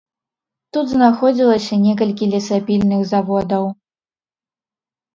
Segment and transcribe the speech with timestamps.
[0.77, 3.73] Тут знаходзілася некалькі лесапільных заводаў.